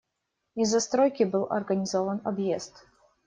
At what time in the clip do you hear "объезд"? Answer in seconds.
2.23-2.87